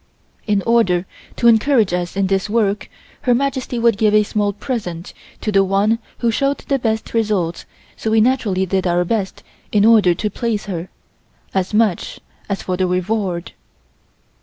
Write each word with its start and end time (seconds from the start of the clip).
In 0.47 0.63
order 0.63 1.05
to 1.35 1.47
encourage 1.47 1.93
us 1.93 2.15
in 2.17 2.25
this 2.25 2.49
work, 2.49 2.89
Her 3.21 3.35
Majesty 3.35 3.77
would 3.77 3.99
give 3.99 4.15
a 4.15 4.23
small 4.23 4.51
present 4.51 5.13
to 5.41 5.51
the 5.51 5.63
one 5.63 5.99
who 6.17 6.31
showed 6.31 6.57
the 6.57 6.79
best 6.79 7.13
results 7.13 7.67
so 7.95 8.09
we 8.09 8.19
naturally 8.19 8.65
did 8.65 8.87
our 8.87 9.05
best 9.05 9.43
in 9.71 9.85
order 9.85 10.15
to 10.15 10.31
please 10.31 10.65
her, 10.65 10.89
as 11.53 11.71
much 11.71 12.19
as 12.49 12.63
for 12.63 12.77
the 12.77 12.87
reward. 12.87 13.51